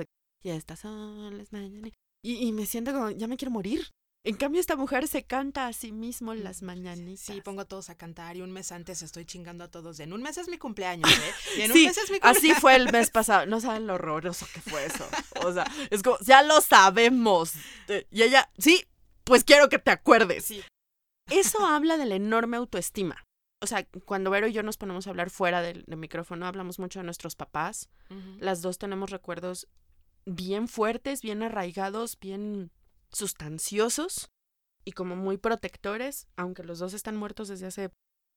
ya 0.43 0.55
estas 0.55 0.81
son 0.81 1.37
las 1.37 1.53
mañanas. 1.53 1.93
Y, 2.23 2.47
y 2.47 2.53
me 2.53 2.67
siento 2.67 2.93
como, 2.93 3.11
ya 3.11 3.27
me 3.27 3.37
quiero 3.37 3.53
morir. 3.53 3.89
En 4.25 4.37
cambio, 4.37 4.61
esta 4.61 4.77
mujer 4.77 5.07
se 5.09 5.25
canta 5.25 5.69
a 5.69 5.73
sí 5.73 5.93
mismo 5.93 6.33
en 6.33 6.43
las 6.45 6.63
mañanitas. 6.63 7.25
Sí, 7.25 7.41
pongo 7.41 7.63
a 7.63 7.65
todos 7.65 7.89
a 7.89 7.95
cantar 7.95 8.37
y 8.37 8.43
un 8.43 8.51
mes 8.53 8.73
antes 8.73 9.01
estoy 9.03 9.25
chingando 9.25 9.65
a 9.65 9.71
todos. 9.71 10.01
En 10.01 10.13
un 10.13 10.23
mes 10.23 10.37
es 10.37 10.49
mi 10.49 10.59
cumpleaños, 10.59 11.11
¿eh? 11.11 11.33
Y 11.57 11.63
en 11.63 11.73
un 11.73 11.85
mes 11.85 11.97
es 11.97 12.11
mi 12.11 12.19
cumpleaños. 12.19 12.39
Así 12.39 12.53
fue 12.55 12.77
el 12.77 12.93
mes 12.93 13.11
pasado. 13.11 13.47
No 13.47 13.61
saben 13.61 13.87
lo 13.87 13.95
horroroso 13.95 14.47
que 14.53 14.61
fue 14.61 14.85
eso. 14.85 15.09
O 15.45 15.53
sea, 15.53 15.65
es 15.91 16.03
como, 16.03 16.19
ya 16.21 16.43
lo 16.43 16.61
sabemos. 16.61 17.53
Y 18.11 18.23
ella, 18.23 18.51
sí, 18.59 18.85
pues 19.25 19.45
quiero 19.45 19.69
que 19.69 19.79
te 19.79 19.93
acuerdes. 19.93 20.47
Sí. 20.47 20.63
Eso 21.31 21.65
habla 21.65 21.97
de 21.97 22.07
la 22.07 22.17
enorme 22.17 22.57
autoestima. 22.57 23.25
O 23.61 23.67
sea, 23.67 23.87
cuando 24.05 24.31
Vero 24.31 24.47
y 24.47 24.53
yo 24.53 24.63
nos 24.63 24.77
ponemos 24.77 25.07
a 25.07 25.11
hablar 25.11 25.31
fuera 25.31 25.63
del, 25.63 25.85
micrófono, 25.87 26.47
hablamos 26.47 26.79
mucho 26.79 26.99
de 26.99 27.05
nuestros 27.05 27.35
papás. 27.35 27.89
Las 28.41 28.63
dos 28.63 28.79
tenemos 28.79 29.11
recuerdos 29.11 29.69
bien 30.29 30.69
fuertes, 30.69 31.23
bien 31.23 31.43
arraigados, 31.43 32.19
bien 32.19 32.71
sustanciosos 33.11 34.31
y 34.85 34.93
como 34.93 35.17
muy 35.17 35.39
protectores, 35.39 36.29
aunque 36.37 36.63
los 36.63 36.79
dos 36.79 36.95
están 36.95 37.17
muertos 37.17 37.49
desde 37.49 37.67
hace 37.67 37.91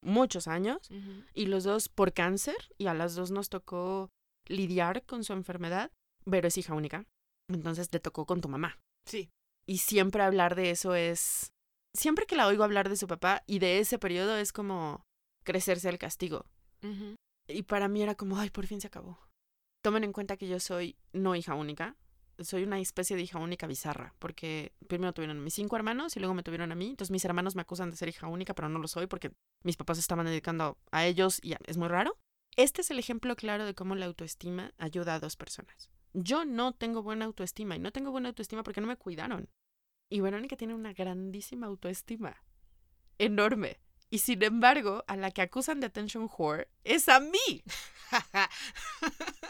muchos 0.04 0.48
años 0.48 0.90
y 1.34 1.46
los 1.46 1.64
dos 1.64 1.90
por 1.90 2.14
cáncer 2.14 2.56
y 2.78 2.88
a 2.88 2.94
las 2.94 3.16
dos 3.16 3.32
nos 3.32 3.50
tocó 3.50 4.10
lidiar 4.48 5.06
con 5.06 5.24
su 5.24 5.34
enfermedad, 5.34 5.92
pero 6.26 6.48
es 6.48 6.58
hija 6.58 6.74
única, 6.74 7.06
entonces 7.48 7.90
te 7.90 8.00
tocó 8.00 8.26
con 8.26 8.42
tu 8.42 8.50
mamá. 8.50 8.80
Sí. 9.06 9.30
Y 9.68 9.78
siempre 9.80 10.24
hablar 10.24 10.56
de 10.56 10.72
eso 10.72 10.96
es, 10.96 11.52
siempre 11.94 12.26
que 12.26 12.36
la 12.36 12.48
oigo 12.48 12.64
hablar 12.64 12.90
de 12.90 12.98
su 12.98 13.08
papá 13.08 13.44
y 13.46 13.60
de 13.60 13.80
ese 13.80 14.00
periodo 14.00 14.38
es 14.38 14.52
como 14.52 15.06
crecerse 15.44 15.90
al 15.90 16.00
castigo. 16.00 16.46
Y 17.48 17.64
para 17.64 17.88
mí 17.88 18.02
era 18.02 18.16
como, 18.16 18.38
ay, 18.38 18.50
por 18.50 18.66
fin 18.66 18.82
se 18.82 18.88
acabó. 18.88 19.20
Tomen 19.82 20.04
en 20.04 20.14
cuenta 20.14 20.38
que 20.38 20.48
yo 20.48 20.60
soy 20.60 20.96
no 21.12 21.36
hija 21.36 21.56
única, 21.56 21.96
soy 22.40 22.64
una 22.64 22.80
especie 22.80 23.16
de 23.16 23.24
hija 23.24 23.40
única 23.40 23.68
bizarra, 23.68 24.14
porque 24.20 24.74
primero 24.88 25.14
tuvieron 25.14 25.38
a 25.38 25.42
mis 25.42 25.54
cinco 25.54 25.76
hermanos 25.76 26.16
y 26.16 26.20
luego 26.20 26.34
me 26.34 26.44
tuvieron 26.44 26.72
a 26.72 26.76
mí. 26.76 26.90
Entonces 26.90 27.12
mis 27.12 27.26
hermanos 27.26 27.56
me 27.56 27.62
acusan 27.62 27.90
de 27.90 27.98
ser 27.98 28.10
hija 28.10 28.28
única, 28.28 28.54
pero 28.54 28.70
no 28.70 28.80
lo 28.80 28.88
soy 28.88 29.08
porque 29.08 29.32
mis 29.64 29.78
papás 29.78 29.98
estaban 29.98 30.26
dedicando 30.26 30.78
a 30.92 31.06
ellos 31.06 31.40
y 31.42 31.56
es 31.66 31.78
muy 31.78 31.88
raro. 31.88 32.18
Este 32.58 32.82
es 32.82 32.92
el 32.92 33.00
ejemplo 33.00 33.36
claro 33.36 33.66
de 33.66 33.74
cómo 33.74 33.96
la 33.96 34.06
autoestima 34.06 34.74
ayuda 34.78 35.16
a 35.16 35.20
dos 35.20 35.36
personas. 35.36 35.90
Yo 36.14 36.44
no 36.44 36.74
tengo 36.74 37.02
buena 37.02 37.26
autoestima 37.26 37.76
y 37.76 37.80
no 37.80 37.92
tengo 37.92 38.12
buena 38.12 38.30
autoestima 38.30 38.64
porque 38.64 38.82
no 38.82 38.88
me 38.88 38.98
cuidaron. 38.98 39.50
Y 40.10 40.20
Verónica 40.20 40.58
tiene 40.58 40.74
una 40.74 40.92
grandísima 40.94 41.68
autoestima. 41.68 42.44
Enorme. 43.18 43.80
Y 44.10 44.18
sin 44.18 44.44
embargo, 44.44 45.06
a 45.08 45.16
la 45.16 45.32
que 45.32 45.42
acusan 45.42 45.80
de 45.80 45.88
attention 45.88 46.30
whore 46.38 46.68
es 46.84 47.08
a 47.08 47.22
mí. 47.22 47.64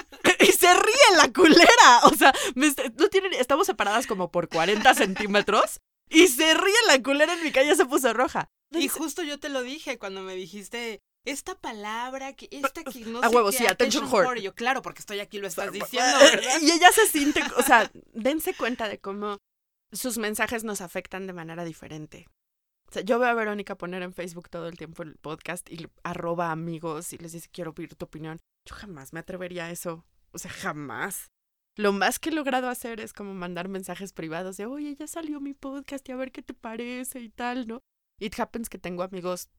Se 0.73 0.79
ríe 0.79 1.17
la 1.17 1.31
culera. 1.31 1.67
O 2.03 2.15
sea, 2.15 2.33
me 2.55 2.73
no 2.97 3.09
tienen, 3.09 3.33
estamos 3.33 3.67
separadas 3.67 4.07
como 4.07 4.31
por 4.31 4.49
40 4.49 4.93
centímetros. 4.95 5.79
Y 6.09 6.27
se 6.27 6.53
ríe 6.53 6.73
la 6.87 7.01
culera 7.01 7.33
en 7.33 7.43
mi 7.43 7.51
calle 7.51 7.75
se 7.75 7.85
puso 7.85 8.13
roja. 8.13 8.49
Y 8.71 8.87
justo 8.87 9.23
yo 9.23 9.39
te 9.39 9.49
lo 9.49 9.61
dije 9.61 9.97
cuando 9.97 10.21
me 10.21 10.35
dijiste 10.35 11.01
esta 11.25 11.55
palabra, 11.55 12.33
que 12.33 12.47
esta 12.51 12.83
que 12.83 12.99
no 13.05 13.19
A 13.19 13.29
sé 13.29 13.35
huevo, 13.35 13.51
qué, 13.51 13.57
sí, 13.57 13.67
attention 13.67 14.07
whore. 14.11 14.39
Y 14.39 14.43
yo, 14.43 14.55
claro, 14.55 14.81
porque 14.81 14.99
estoy 14.99 15.19
aquí, 15.19 15.37
lo 15.37 15.47
estás 15.47 15.71
diciendo, 15.71 16.17
¿verdad? 16.19 16.59
Y 16.61 16.71
ella 16.71 16.91
se 16.91 17.07
siente, 17.07 17.43
o 17.57 17.63
sea, 17.63 17.91
dense 18.13 18.53
cuenta 18.53 18.89
de 18.89 18.99
cómo 18.99 19.37
sus 19.91 20.17
mensajes 20.17 20.63
nos 20.63 20.81
afectan 20.81 21.27
de 21.27 21.33
manera 21.33 21.63
diferente. 21.63 22.27
O 22.89 22.93
sea, 22.93 23.03
yo 23.03 23.19
veo 23.19 23.29
a 23.29 23.33
Verónica 23.33 23.75
poner 23.77 24.03
en 24.03 24.13
Facebook 24.13 24.49
todo 24.49 24.67
el 24.67 24.77
tiempo 24.77 25.03
el 25.03 25.15
podcast 25.15 25.69
y 25.71 25.87
arroba 26.03 26.51
amigos 26.51 27.13
y 27.13 27.17
les 27.17 27.31
dice 27.31 27.49
quiero 27.51 27.73
oír 27.77 27.95
tu 27.95 28.05
opinión. 28.05 28.39
Yo 28.65 28.75
jamás 28.75 29.13
me 29.13 29.19
atrevería 29.19 29.65
a 29.65 29.71
eso. 29.71 30.05
O 30.31 30.37
sea, 30.37 30.51
jamás. 30.51 31.31
Lo 31.77 31.93
más 31.93 32.19
que 32.19 32.29
he 32.29 32.33
logrado 32.33 32.69
hacer 32.69 32.99
es 32.99 33.13
como 33.13 33.33
mandar 33.33 33.69
mensajes 33.69 34.13
privados 34.13 34.57
de, 34.57 34.65
oye, 34.65 34.95
ya 34.95 35.07
salió 35.07 35.39
mi 35.39 35.53
podcast 35.53 36.07
y 36.07 36.11
a 36.11 36.17
ver 36.17 36.31
qué 36.31 36.41
te 36.41 36.53
parece 36.53 37.21
y 37.21 37.29
tal, 37.29 37.67
¿no? 37.67 37.81
It 38.19 38.37
happens 38.39 38.69
que 38.69 38.77
tengo 38.77 39.03
amigos 39.03 39.49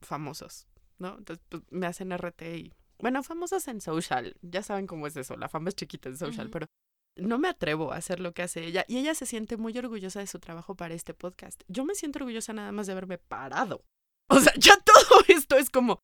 famosos, 0.00 0.66
¿no? 0.98 1.18
Entonces, 1.18 1.44
pues 1.48 1.62
me 1.70 1.86
hacen 1.86 2.12
RT 2.12 2.42
y, 2.56 2.74
bueno, 2.98 3.22
famosos 3.22 3.68
en 3.68 3.80
social. 3.80 4.36
Ya 4.40 4.62
saben 4.62 4.86
cómo 4.86 5.06
es 5.06 5.16
eso, 5.16 5.36
la 5.36 5.48
fama 5.48 5.68
es 5.68 5.76
chiquita 5.76 6.08
en 6.08 6.16
social, 6.16 6.48
pero 6.50 6.66
no 7.16 7.38
me 7.38 7.48
atrevo 7.48 7.92
a 7.92 7.96
hacer 7.96 8.20
lo 8.20 8.32
que 8.32 8.42
hace 8.42 8.64
ella. 8.64 8.84
Y 8.88 8.98
ella 8.98 9.14
se 9.14 9.26
siente 9.26 9.56
muy 9.56 9.76
orgullosa 9.76 10.20
de 10.20 10.26
su 10.26 10.38
trabajo 10.38 10.74
para 10.74 10.94
este 10.94 11.14
podcast. 11.14 11.62
Yo 11.68 11.84
me 11.84 11.94
siento 11.94 12.18
orgullosa 12.18 12.52
nada 12.52 12.72
más 12.72 12.86
de 12.86 12.92
haberme 12.92 13.18
parado. 13.18 13.84
O 14.28 14.40
sea, 14.40 14.52
ya 14.56 14.76
todo 14.84 15.22
esto 15.28 15.56
es 15.56 15.70
como, 15.70 16.00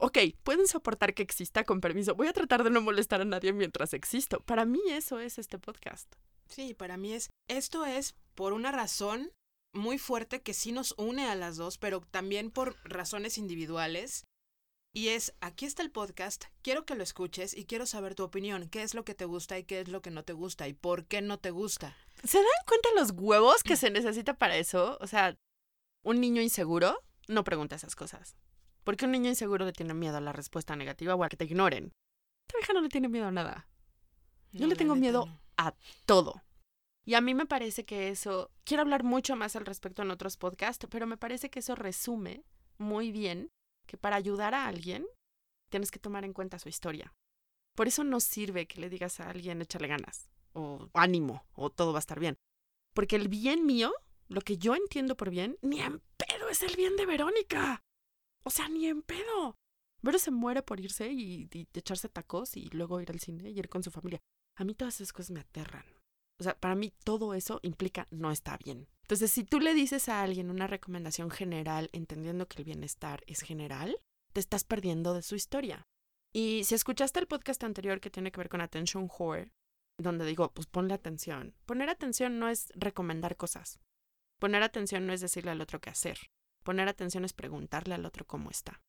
ok, 0.00 0.18
pueden 0.42 0.66
soportar 0.66 1.14
que 1.14 1.22
exista 1.22 1.64
con 1.64 1.80
permiso. 1.80 2.14
Voy 2.14 2.28
a 2.28 2.32
tratar 2.32 2.64
de 2.64 2.70
no 2.70 2.80
molestar 2.80 3.20
a 3.20 3.24
nadie 3.24 3.52
mientras 3.52 3.94
existo. 3.94 4.40
Para 4.40 4.64
mí 4.64 4.80
eso 4.88 5.20
es 5.20 5.38
este 5.38 5.58
podcast. 5.58 6.12
Sí, 6.48 6.74
para 6.74 6.96
mí 6.96 7.12
es, 7.12 7.30
esto 7.48 7.84
es 7.84 8.14
por 8.34 8.52
una 8.52 8.72
razón 8.72 9.32
muy 9.74 9.98
fuerte 9.98 10.40
que 10.42 10.54
sí 10.54 10.72
nos 10.72 10.94
une 10.96 11.26
a 11.26 11.34
las 11.34 11.56
dos, 11.56 11.78
pero 11.78 12.00
también 12.00 12.50
por 12.50 12.76
razones 12.84 13.38
individuales. 13.38 14.24
Y 14.94 15.08
es, 15.08 15.34
aquí 15.40 15.66
está 15.66 15.82
el 15.82 15.90
podcast, 15.90 16.46
quiero 16.62 16.86
que 16.86 16.94
lo 16.94 17.02
escuches 17.02 17.54
y 17.54 17.66
quiero 17.66 17.84
saber 17.84 18.14
tu 18.14 18.24
opinión, 18.24 18.68
qué 18.68 18.82
es 18.82 18.94
lo 18.94 19.04
que 19.04 19.14
te 19.14 19.26
gusta 19.26 19.58
y 19.58 19.64
qué 19.64 19.80
es 19.80 19.88
lo 19.88 20.00
que 20.00 20.10
no 20.10 20.24
te 20.24 20.32
gusta 20.32 20.66
y 20.66 20.72
por 20.72 21.04
qué 21.04 21.20
no 21.20 21.38
te 21.38 21.50
gusta. 21.50 21.94
¿Se 22.24 22.38
dan 22.38 22.46
cuenta 22.66 22.88
los 22.96 23.10
huevos 23.12 23.62
que 23.62 23.76
se 23.76 23.90
necesita 23.90 24.34
para 24.34 24.56
eso? 24.56 24.96
O 25.00 25.06
sea, 25.06 25.36
un 26.02 26.20
niño 26.20 26.40
inseguro 26.40 26.98
no 27.28 27.44
pregunta 27.44 27.76
esas 27.76 27.94
cosas. 27.94 28.34
Porque 28.88 29.04
un 29.04 29.12
niño 29.12 29.28
inseguro 29.28 29.66
le 29.66 29.74
tiene 29.74 29.92
miedo 29.92 30.16
a 30.16 30.20
la 30.22 30.32
respuesta 30.32 30.74
negativa 30.74 31.14
o 31.14 31.22
a 31.22 31.28
que 31.28 31.36
te 31.36 31.44
ignoren. 31.44 31.92
Esta 32.46 32.56
vieja 32.56 32.72
no 32.72 32.80
le 32.80 32.88
tiene 32.88 33.10
miedo 33.10 33.26
a 33.26 33.30
nada. 33.30 33.68
Yo 34.50 34.66
le 34.66 34.76
tengo 34.76 34.94
miedo 34.94 35.26
no. 35.26 35.40
a 35.58 35.74
todo. 36.06 36.42
Y 37.04 37.12
a 37.12 37.20
mí 37.20 37.34
me 37.34 37.44
parece 37.44 37.84
que 37.84 38.08
eso, 38.08 38.50
quiero 38.64 38.80
hablar 38.80 39.04
mucho 39.04 39.36
más 39.36 39.56
al 39.56 39.66
respecto 39.66 40.00
en 40.00 40.10
otros 40.10 40.38
podcasts, 40.38 40.86
pero 40.88 41.06
me 41.06 41.18
parece 41.18 41.50
que 41.50 41.58
eso 41.58 41.74
resume 41.74 42.46
muy 42.78 43.12
bien 43.12 43.50
que 43.86 43.98
para 43.98 44.16
ayudar 44.16 44.54
a 44.54 44.66
alguien 44.66 45.06
tienes 45.68 45.90
que 45.90 45.98
tomar 45.98 46.24
en 46.24 46.32
cuenta 46.32 46.58
su 46.58 46.70
historia. 46.70 47.12
Por 47.76 47.88
eso 47.88 48.04
no 48.04 48.20
sirve 48.20 48.66
que 48.66 48.80
le 48.80 48.88
digas 48.88 49.20
a 49.20 49.28
alguien 49.28 49.60
échale 49.60 49.88
ganas 49.88 50.30
o 50.54 50.88
ánimo 50.94 51.44
o 51.52 51.68
todo 51.68 51.92
va 51.92 51.98
a 51.98 52.00
estar 52.00 52.20
bien. 52.20 52.38
Porque 52.94 53.16
el 53.16 53.28
bien 53.28 53.66
mío, 53.66 53.92
lo 54.28 54.40
que 54.40 54.56
yo 54.56 54.74
entiendo 54.74 55.14
por 55.14 55.28
bien, 55.28 55.58
ni 55.60 55.82
en 55.82 56.00
pedo 56.16 56.48
es 56.48 56.62
el 56.62 56.74
bien 56.74 56.96
de 56.96 57.04
Verónica. 57.04 57.82
O 58.48 58.50
sea, 58.50 58.66
ni 58.70 58.86
en 58.86 59.02
pedo. 59.02 59.58
Vero 60.00 60.18
se 60.18 60.30
muere 60.30 60.62
por 60.62 60.80
irse 60.80 61.12
y, 61.12 61.50
echarse 61.74 62.08
tacos 62.08 62.56
y 62.56 62.70
luego 62.70 62.98
ir 62.98 63.10
al 63.10 63.20
cine 63.20 63.50
y 63.50 63.58
ir 63.58 63.68
con 63.68 63.82
su 63.82 63.90
familia. 63.90 64.20
A 64.56 64.64
mí 64.64 64.74
todas 64.74 64.94
esas 64.94 65.12
cosas 65.12 65.32
me 65.32 65.40
aterran. 65.40 65.84
O 66.40 66.44
sea, 66.44 66.58
para 66.58 66.74
mí 66.74 66.94
todo 67.04 67.34
eso 67.34 67.60
implica 67.62 68.06
no 68.10 68.30
está 68.30 68.56
bien. 68.56 68.88
Entonces, 69.02 69.30
si 69.30 69.44
tú 69.44 69.60
le 69.60 69.74
dices 69.74 70.08
a 70.08 70.22
alguien 70.22 70.48
una 70.48 70.66
recomendación 70.66 71.30
general, 71.30 71.90
entendiendo 71.92 72.48
que 72.48 72.56
el 72.56 72.64
bienestar 72.64 73.22
es 73.26 73.42
general, 73.42 74.00
te 74.32 74.40
estás 74.40 74.64
perdiendo 74.64 75.12
de 75.12 75.20
su 75.20 75.34
historia. 75.34 75.82
Y 76.32 76.64
si 76.64 76.74
escuchaste 76.74 77.20
el 77.20 77.26
podcast 77.26 77.62
anterior 77.64 78.00
que 78.00 78.08
tiene 78.08 78.32
que 78.32 78.38
ver 78.38 78.48
con 78.48 78.62
Attention 78.62 79.10
Whore, 79.10 79.52
donde 79.98 80.24
digo, 80.24 80.54
pues 80.54 80.66
ponle 80.66 80.94
atención. 80.94 81.54
Poner 81.66 81.90
atención 81.90 82.38
no 82.38 82.48
es 82.48 82.72
recomendar 82.76 83.36
cosas. 83.36 83.78
Poner 84.40 84.62
atención 84.62 85.06
no 85.06 85.12
es 85.12 85.20
decirle 85.20 85.50
al 85.50 85.60
otro 85.60 85.82
qué 85.82 85.90
hacer. 85.90 86.18
Poner 86.68 86.86
atención 86.86 87.24
es 87.24 87.32
preguntarle 87.32 87.94
al 87.94 88.04
otro 88.04 88.26
cómo 88.26 88.50
está. 88.50 88.82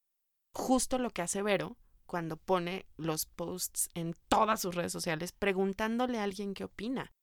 Justo 0.54 0.98
lo 0.98 1.12
que 1.12 1.22
hace 1.22 1.42
Vero 1.42 1.78
cuando 2.06 2.36
pone 2.36 2.86
los 2.98 3.26
posts 3.26 3.88
en 3.94 4.16
todas 4.28 4.60
sus 4.60 4.76
redes 4.76 4.92
sociales 4.92 5.32
preguntándole 5.32 6.20
a 6.20 6.24
alguien 6.24 6.54
qué 6.54 6.66
opina. 6.66 7.14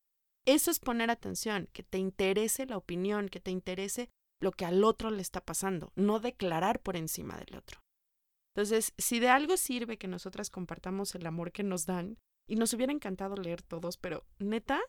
Eso 0.47 0.71
es 0.71 0.79
poner 0.79 1.11
atención, 1.11 1.69
que 1.75 1.83
te 1.83 1.99
interese 1.99 2.65
la 2.65 2.79
opinión, 2.79 3.29
que 3.29 3.39
te 3.39 3.51
interese 3.51 4.09
lo 4.41 4.51
que 4.51 4.65
al 4.65 4.83
otro 4.83 5.11
le 5.11 5.21
está 5.21 5.43
pasando, 5.43 5.93
no 5.95 6.21
declarar 6.21 6.81
por 6.81 6.97
encima 6.97 7.37
del 7.37 7.59
otro. 7.59 7.83
Entonces, 8.55 8.95
si 8.97 9.21
de 9.21 9.29
algo 9.29 9.59
sirve 9.59 9.99
que 9.99 10.09
nosotras 10.09 10.49
compartamos 10.49 11.15
el 11.15 11.27
amor 11.27 11.53
que 11.53 11.65
nos 11.65 11.85
dan, 11.85 12.17
y 12.49 12.57
nos 12.57 12.73
hubiera 12.73 12.95
encantado 12.95 13.37
leer 13.37 13.61
todos, 13.61 13.99
pero 13.99 14.25
neta, 14.39 14.81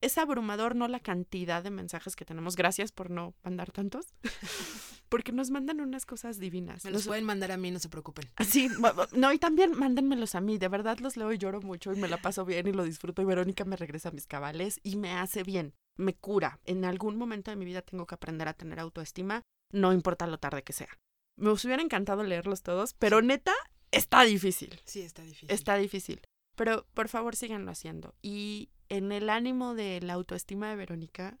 es 0.00 0.16
abrumador 0.18 0.74
no 0.76 0.88
la 0.88 1.00
cantidad 1.00 1.62
de 1.62 1.70
mensajes 1.70 2.16
que 2.16 2.24
tenemos. 2.24 2.56
Gracias 2.56 2.90
por 2.92 3.10
no 3.10 3.34
mandar 3.44 3.70
tantos, 3.70 4.14
porque 5.08 5.32
nos 5.32 5.50
mandan 5.50 5.80
unas 5.80 6.06
cosas 6.06 6.38
divinas. 6.38 6.84
Me 6.84 6.90
los 6.90 7.06
pueden 7.06 7.24
mandar 7.24 7.52
a 7.52 7.56
mí, 7.56 7.70
no 7.70 7.78
se 7.78 7.88
preocupen. 7.88 8.28
Sí, 8.46 8.68
ma- 8.78 8.92
ma- 8.92 9.08
no, 9.12 9.32
y 9.32 9.38
también 9.38 9.72
mándenmelos 9.78 10.34
a 10.34 10.40
mí. 10.40 10.58
De 10.58 10.68
verdad 10.68 10.98
los 11.00 11.16
leo 11.16 11.32
y 11.32 11.38
lloro 11.38 11.60
mucho 11.60 11.92
y 11.92 11.96
me 11.96 12.08
la 12.08 12.16
paso 12.22 12.44
bien 12.44 12.66
y 12.66 12.72
lo 12.72 12.84
disfruto. 12.84 13.22
Y 13.22 13.24
Verónica 13.24 13.64
me 13.64 13.76
regresa 13.76 14.08
a 14.10 14.12
mis 14.12 14.26
cabales 14.26 14.80
y 14.82 14.96
me 14.96 15.12
hace 15.12 15.42
bien, 15.42 15.74
me 15.96 16.14
cura. 16.14 16.60
En 16.64 16.84
algún 16.84 17.16
momento 17.16 17.50
de 17.50 17.56
mi 17.56 17.64
vida 17.64 17.82
tengo 17.82 18.06
que 18.06 18.14
aprender 18.14 18.48
a 18.48 18.54
tener 18.54 18.78
autoestima, 18.80 19.42
no 19.72 19.92
importa 19.92 20.26
lo 20.26 20.38
tarde 20.38 20.62
que 20.62 20.72
sea. 20.72 20.88
Me 21.36 21.50
hubiera 21.50 21.82
encantado 21.82 22.22
leerlos 22.22 22.62
todos, 22.62 22.94
pero 22.94 23.22
neta, 23.22 23.52
está 23.90 24.22
difícil. 24.22 24.78
Sí, 24.84 25.00
está 25.02 25.22
difícil. 25.22 25.50
Está 25.50 25.76
difícil. 25.76 26.20
Pero 26.56 26.86
por 26.94 27.08
favor 27.08 27.34
síganlo 27.36 27.70
haciendo. 27.70 28.14
Y 28.20 28.68
en 28.90 29.12
el 29.12 29.30
ánimo 29.30 29.74
de 29.74 30.00
la 30.02 30.14
autoestima 30.14 30.68
de 30.68 30.76
Verónica, 30.76 31.38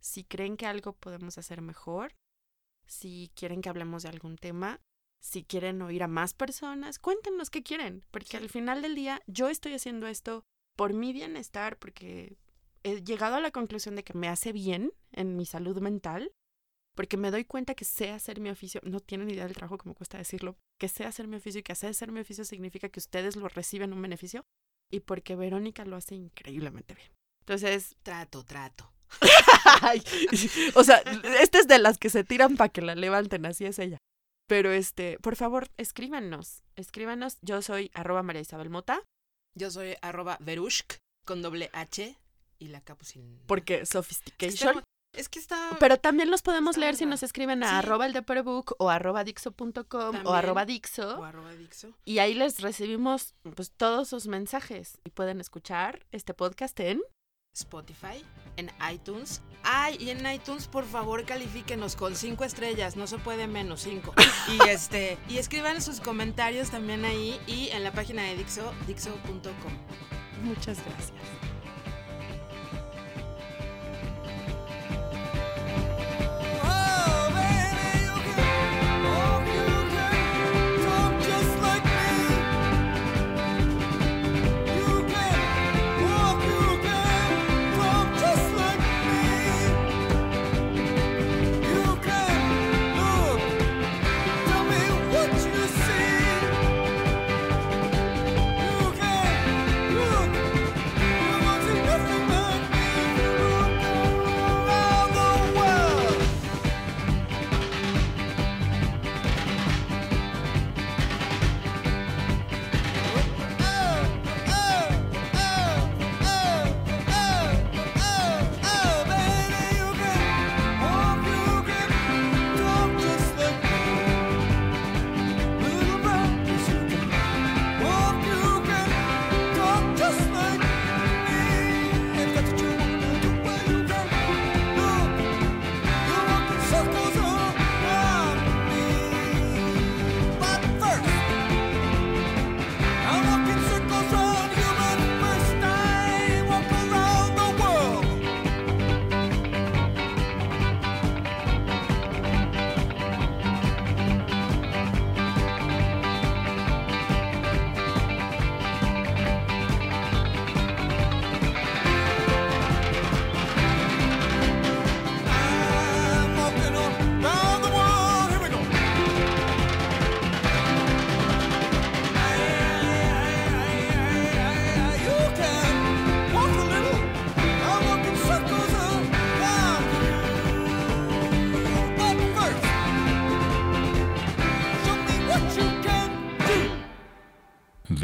si 0.00 0.24
creen 0.24 0.56
que 0.56 0.66
algo 0.66 0.94
podemos 0.94 1.38
hacer 1.38 1.60
mejor, 1.60 2.14
si 2.86 3.30
quieren 3.34 3.60
que 3.60 3.68
hablemos 3.68 4.02
de 4.02 4.08
algún 4.08 4.36
tema, 4.36 4.80
si 5.20 5.44
quieren 5.44 5.82
oír 5.82 6.02
a 6.02 6.08
más 6.08 6.34
personas, 6.34 6.98
cuéntenos 6.98 7.50
qué 7.50 7.62
quieren. 7.62 8.04
Porque 8.10 8.30
Sí. 8.30 8.36
al 8.38 8.48
final 8.48 8.82
del 8.82 8.94
día 8.94 9.22
yo 9.26 9.48
estoy 9.48 9.74
haciendo 9.74 10.06
esto 10.06 10.44
por 10.76 10.94
mi 10.94 11.12
bienestar, 11.12 11.78
porque 11.78 12.36
he 12.82 13.02
llegado 13.02 13.36
a 13.36 13.40
la 13.40 13.50
conclusión 13.50 13.94
de 13.94 14.04
que 14.04 14.14
me 14.14 14.28
hace 14.28 14.52
bien 14.52 14.92
en 15.12 15.36
mi 15.36 15.44
salud 15.44 15.78
mental, 15.80 16.32
porque 16.94 17.16
me 17.18 17.30
doy 17.30 17.44
cuenta 17.44 17.74
que 17.74 17.84
sé 17.84 18.10
hacer 18.10 18.40
mi 18.40 18.48
oficio, 18.48 18.80
no 18.84 19.00
tienen 19.00 19.30
idea 19.30 19.44
del 19.44 19.54
trabajo 19.54 19.76
que 19.76 19.88
me 19.88 19.94
cuesta 19.94 20.16
decirlo, 20.16 20.56
que 20.78 20.88
sé 20.88 21.04
hacer 21.04 21.28
mi 21.28 21.36
oficio 21.36 21.60
y 21.60 21.62
que 21.62 21.72
hacer 21.72 22.10
mi 22.10 22.20
oficio 22.20 22.44
significa 22.44 22.88
que 22.88 23.00
ustedes 23.00 23.36
lo 23.36 23.48
reciben 23.48 23.92
un 23.92 24.00
beneficio 24.00 24.46
y 24.90 25.00
porque 25.00 25.36
Verónica 25.36 25.84
lo 25.84 25.96
hace 25.96 26.14
increíblemente 26.14 26.94
bien. 26.94 27.10
Entonces, 27.40 27.96
Trato, 28.02 28.44
trato. 28.44 28.92
o 30.74 30.84
sea, 30.84 30.96
esta 31.40 31.58
es 31.58 31.68
de 31.68 31.78
las 31.78 31.98
que 31.98 32.10
se 32.10 32.24
tiran 32.24 32.56
para 32.56 32.70
que 32.70 32.82
la 32.82 32.94
levanten, 32.94 33.46
así 33.46 33.64
es 33.64 33.78
ella. 33.78 33.98
Pero 34.48 34.70
este, 34.70 35.18
por 35.20 35.36
favor, 35.36 35.68
escríbanos, 35.76 36.62
escríbanos. 36.76 37.38
Yo 37.42 37.62
soy 37.62 37.90
arroba 37.94 38.22
María 38.22 38.42
Isabel 38.42 38.70
Mota, 38.70 39.02
Yo 39.56 39.70
soy 39.70 39.96
arroba 40.02 40.38
verushk 40.40 40.98
con 41.24 41.42
doble 41.42 41.70
H 41.72 42.16
y 42.58 42.68
la 42.68 42.80
capu 42.80 43.04
sin... 43.04 43.40
porque 43.46 43.84
sophistication. 43.86 44.82
Es 45.16 45.28
que 45.28 45.38
está... 45.38 45.70
Pero 45.80 45.98
también 45.98 46.30
los 46.30 46.42
podemos 46.42 46.76
leer 46.76 46.96
si 46.96 47.06
nos 47.06 47.22
escriben 47.22 47.62
a 47.62 47.68
Sí. 47.68 47.74
arroba 47.76 48.06
el 48.06 48.12
de 48.12 48.24
o 48.78 48.90
arroba 48.90 49.24
dixo.com 49.24 50.16
o 50.24 50.32
arroba 50.32 50.64
dixo. 50.64 51.18
O 51.18 51.24
arroba 51.24 51.52
Dixo. 51.52 51.88
Y 52.04 52.18
ahí 52.18 52.34
les 52.34 52.60
recibimos 52.60 53.34
pues 53.54 53.70
todos 53.70 54.08
sus 54.08 54.26
mensajes 54.26 54.98
y 55.04 55.10
pueden 55.10 55.40
escuchar 55.40 56.06
este 56.12 56.34
podcast 56.34 56.78
en 56.80 57.00
Spotify, 57.54 58.22
en 58.56 58.70
iTunes. 58.92 59.40
Ay, 59.62 59.96
y 59.98 60.10
en 60.10 60.30
iTunes, 60.30 60.68
por 60.68 60.84
favor, 60.84 61.24
califíquenos 61.24 61.96
con 61.96 62.14
cinco 62.14 62.44
estrellas, 62.44 62.96
no 62.96 63.06
se 63.06 63.18
puede 63.18 63.46
menos 63.46 63.80
cinco. 63.80 64.14
Y 64.48 64.58
este, 64.68 65.16
y 65.28 65.38
escriban 65.38 65.80
sus 65.80 66.00
comentarios 66.00 66.70
también 66.70 67.04
ahí 67.06 67.40
y 67.46 67.68
en 67.70 67.82
la 67.82 67.92
página 67.92 68.22
de 68.24 68.36
Dixo, 68.36 68.72
dixo.com. 68.86 69.72
Muchas 70.44 70.84
gracias. 70.84 71.55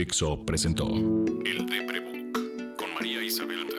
Dixo 0.03 0.45
presentó 0.45 0.89
El 0.89 1.65
Deprebook 1.65 2.77
con 2.77 2.93
María 2.93 3.23
Isabel 3.23 3.65
Mota. 3.65 3.77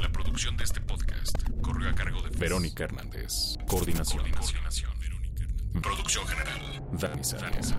La 0.00 0.08
producción 0.12 0.56
de 0.56 0.62
este 0.62 0.80
podcast 0.80 1.36
corrió 1.62 1.88
a 1.90 1.94
cargo 1.96 2.22
de 2.22 2.30
Verónica 2.38 2.84
Hernández. 2.84 3.56
Coordinación. 3.66 4.22
Coordinación. 4.22 4.92
Producción 5.82 6.24
general. 6.28 6.80
Dani 6.92 7.24
Sánchez. 7.24 7.74